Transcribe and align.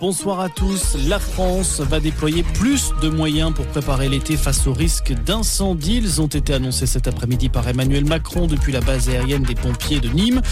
Bonsoir 0.00 0.40
à 0.40 0.48
tous. 0.48 0.96
La 1.06 1.20
France 1.20 1.80
va 1.80 2.00
déployer 2.00 2.42
plus 2.42 2.92
de 3.00 3.08
moyens 3.08 3.54
pour 3.54 3.64
préparer 3.64 4.08
l'été 4.08 4.36
face 4.36 4.66
au 4.66 4.72
risque 4.72 5.12
d'incendie. 5.24 5.98
Ils 5.98 6.20
ont 6.20 6.26
été 6.26 6.52
annoncés 6.52 6.86
cet 6.86 7.06
après-midi 7.06 7.48
par 7.48 7.66
Emmanuel 7.68 8.04
Macron 8.04 8.48
depuis 8.48 8.72
la 8.72 8.80
base 8.80 9.08
aérienne 9.08 9.44
des 9.44 9.54
pompiers 9.54 10.00
de 10.00 10.08
Nîmes. 10.08 10.42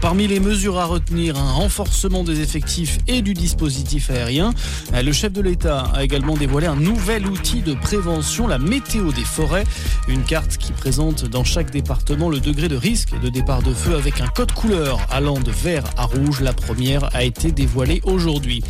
Parmi 0.00 0.26
les 0.26 0.40
mesures 0.40 0.78
à 0.78 0.84
retenir, 0.84 1.38
un 1.38 1.52
renforcement 1.52 2.24
des 2.24 2.40
effectifs 2.40 2.98
et 3.06 3.22
du 3.22 3.34
dispositif 3.34 4.10
aérien. 4.10 4.52
Le 4.92 5.12
chef 5.12 5.32
de 5.32 5.42
l'État 5.42 5.84
a 5.94 6.02
également 6.02 6.36
dévoilé 6.36 6.66
un 6.66 6.76
nouvel 6.76 7.28
outil 7.28 7.62
de 7.62 7.74
prévention, 7.74 8.48
la 8.48 8.58
météo 8.58 9.12
des 9.12 9.24
forêts. 9.24 9.64
Une 10.08 10.24
carte 10.24 10.56
qui 10.56 10.72
présente 10.72 11.24
dans 11.24 11.44
chaque 11.44 11.70
département 11.70 12.28
le 12.30 12.40
degré 12.40 12.66
de 12.66 12.76
risque 12.76 13.18
de 13.20 13.28
départ 13.28 13.62
de 13.62 13.72
feu 13.72 13.94
avec 13.94 14.20
un 14.20 14.26
code 14.26 14.52
couleur 14.52 14.98
allant 15.08 15.38
de 15.38 15.52
vert 15.52 15.84
à 15.96 16.04
rouge. 16.04 16.40
La 16.40 16.52
première 16.52 17.14
a 17.14 17.22
été 17.22 17.52
dévoilée 17.52 18.00
aujourd'hui. 18.04 18.64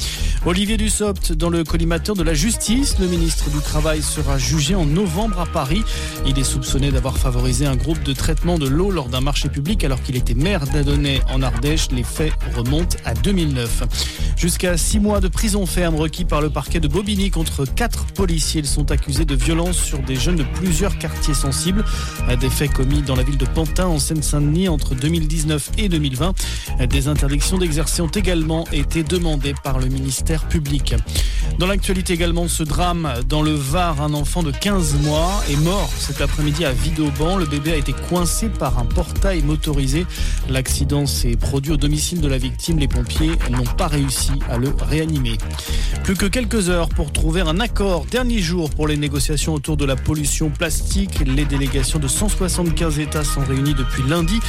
Olivier 0.46 0.76
Dussopt 0.76 1.32
dans 1.32 1.50
le 1.50 1.64
collimateur 1.64 2.14
de 2.14 2.22
la 2.22 2.32
justice. 2.32 2.98
Le 2.98 3.06
ministre 3.06 3.50
du 3.50 3.58
Travail 3.58 4.02
sera 4.02 4.38
jugé 4.38 4.74
en 4.74 4.86
novembre 4.86 5.40
à 5.40 5.46
Paris. 5.46 5.82
Il 6.26 6.38
est 6.38 6.44
soupçonné 6.44 6.90
d'avoir 6.90 7.18
favorisé 7.18 7.66
un 7.66 7.76
groupe 7.76 8.02
de 8.02 8.12
traitement 8.12 8.58
de 8.58 8.66
l'eau 8.66 8.90
lors 8.90 9.08
d'un 9.08 9.20
marché 9.20 9.48
public 9.48 9.84
alors 9.84 10.00
qu'il 10.02 10.16
était 10.16 10.34
maire 10.34 10.64
d'Adonay 10.66 11.20
en 11.28 11.42
Ardèche. 11.42 11.88
Les 11.90 12.04
faits 12.04 12.32
remontent 12.54 12.96
à 13.04 13.14
2009. 13.14 13.82
Jusqu'à 14.38 14.76
six 14.76 15.00
mois 15.00 15.18
de 15.18 15.26
prison 15.26 15.66
ferme 15.66 15.96
requis 15.96 16.24
par 16.24 16.40
le 16.40 16.48
parquet 16.48 16.78
de 16.78 16.86
Bobigny 16.86 17.28
contre 17.28 17.64
quatre 17.64 18.06
policiers. 18.06 18.60
Ils 18.60 18.68
sont 18.68 18.92
accusés 18.92 19.24
de 19.24 19.34
violence 19.34 19.76
sur 19.76 19.98
des 19.98 20.14
jeunes 20.14 20.36
de 20.36 20.44
plusieurs 20.44 20.96
quartiers 20.96 21.34
sensibles. 21.34 21.84
Des 22.38 22.48
faits 22.48 22.72
commis 22.72 23.02
dans 23.02 23.16
la 23.16 23.24
ville 23.24 23.36
de 23.36 23.46
Pantin 23.46 23.86
en 23.86 23.98
Seine-Saint-Denis 23.98 24.68
entre 24.68 24.94
2019 24.94 25.72
et 25.78 25.88
2020. 25.88 26.34
Des 26.88 27.08
interdictions 27.08 27.58
d'exercer 27.58 28.00
ont 28.00 28.06
également 28.06 28.64
été 28.70 29.02
demandées 29.02 29.54
par 29.64 29.80
le 29.80 29.86
ministère 29.86 30.46
public. 30.46 30.94
Dans 31.58 31.66
l'actualité 31.66 32.12
également, 32.12 32.46
ce 32.46 32.62
drame 32.62 33.12
dans 33.28 33.42
le 33.42 33.52
Var, 33.52 34.00
un 34.00 34.14
enfant 34.14 34.42
de 34.42 34.52
15 34.52 35.02
mois 35.02 35.42
est 35.50 35.56
mort 35.56 35.90
cet 35.98 36.20
après-midi 36.20 36.64
à 36.64 36.72
Vidauban. 36.72 37.36
Le 37.36 37.46
bébé 37.46 37.72
a 37.72 37.76
été 37.76 37.92
coincé 37.92 38.48
par 38.48 38.78
un 38.78 38.84
portail 38.84 39.42
motorisé. 39.42 40.06
L'accident 40.48 41.06
s'est 41.06 41.36
produit 41.36 41.72
au 41.72 41.76
domicile 41.76 42.20
de 42.20 42.28
la 42.28 42.38
victime. 42.38 42.78
Les 42.78 42.86
pompiers 42.86 43.32
n'ont 43.50 43.64
pas 43.76 43.88
réussi 43.88 44.32
à 44.48 44.58
le 44.58 44.72
réanimer. 44.80 45.38
Plus 46.04 46.14
que 46.14 46.26
quelques 46.26 46.68
heures 46.68 46.88
pour 46.88 47.12
trouver 47.12 47.40
un 47.40 47.58
accord. 47.60 48.06
Dernier 48.06 48.38
jour 48.38 48.70
pour 48.70 48.86
les 48.86 48.96
négociations 48.96 49.54
autour 49.54 49.76
de 49.76 49.84
la 49.84 49.96
pollution 49.96 50.50
plastique. 50.50 51.20
Les 51.26 51.44
délégations 51.44 51.98
de 51.98 52.08
175 52.08 52.98
États 53.00 53.24
sont 53.24 53.42
réunies 53.42 53.74
depuis 53.74 54.02
lundi 54.04 54.40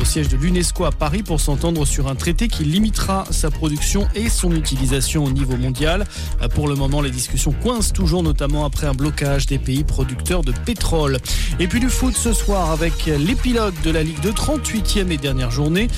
au 0.00 0.04
siège 0.04 0.28
de 0.28 0.36
l'UNESCO 0.36 0.84
à 0.84 0.92
Paris 0.92 1.22
pour 1.22 1.40
s'entendre 1.40 1.84
sur 1.86 2.08
un 2.08 2.14
traité 2.14 2.48
qui 2.48 2.64
limitera 2.64 3.24
sa 3.30 3.50
production 3.50 4.06
et 4.14 4.28
son 4.28 4.52
utilisation 4.52 5.24
au 5.24 5.30
niveau 5.30 5.56
mondial. 5.56 6.04
Pour 6.54 6.68
le 6.68 6.74
moment, 6.74 7.00
les 7.00 7.10
discussions 7.10 7.52
coincent 7.52 7.92
toujours, 7.92 8.22
notamment 8.22 8.64
après 8.64 8.86
un 8.86 8.94
blocage 8.94 9.46
des 9.46 9.58
pays 9.58 9.84
producteurs 9.84 10.42
de 10.42 10.52
pétrole. 10.52 11.18
Et 11.60 11.66
puis 11.66 11.80
du 11.80 11.88
foot 11.88 12.14
ce 12.16 12.32
soir 12.32 12.70
avec 12.70 13.06
l'épilogue 13.06 13.74
de 13.82 13.90
la 13.90 14.02
Ligue 14.02 14.20
de 14.20 14.30
38e 14.30 15.10
et 15.10 15.16
dernière 15.16 15.50
journée. 15.50 15.88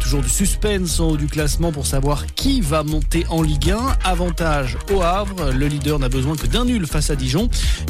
Toujours 0.00 0.22
du 0.22 0.28
suspense 0.28 0.98
en 1.00 1.10
haut 1.10 1.16
du 1.16 1.26
classement 1.26 1.72
pour 1.72 1.86
savoir 1.86 2.26
qui 2.34 2.60
va 2.60 2.82
monter 2.82 3.26
en 3.28 3.42
Ligue 3.42 3.70
1. 3.70 3.78
Avantage 4.04 4.78
au 4.92 5.02
Havre, 5.02 5.50
le 5.50 5.66
leader 5.66 5.98
n'a 5.98 6.08
besoin 6.08 6.36
que 6.36 6.46
d'un 6.46 6.64
nul 6.64 6.86
face 6.86 7.10
à 7.10 7.16
Dijon. 7.16 7.48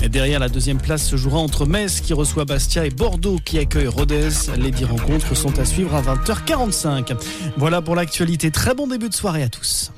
Derrière 0.09 0.41
la 0.41 0.49
deuxième 0.49 0.79
place 0.79 1.07
se 1.07 1.17
jouera 1.17 1.39
entre 1.39 1.67
Metz 1.67 2.01
qui 2.01 2.13
reçoit 2.13 2.45
Bastia 2.45 2.85
et 2.85 2.91
Bordeaux 2.91 3.39
qui 3.45 3.59
accueille 3.59 3.89
Rodez. 3.89 4.29
Les 4.59 4.71
dix 4.71 4.85
rencontres 4.85 5.37
sont 5.37 5.59
à 5.59 5.65
suivre 5.65 5.95
à 5.95 6.03
20h45. 6.03 7.17
Voilà 7.57 7.81
pour 7.81 7.95
l'actualité. 7.95 8.51
Très 8.51 8.75
bon 8.75 8.89
début 8.89 9.09
de 9.09 9.15
soirée 9.15 9.43
à 9.43 9.49
tous. 9.49 9.89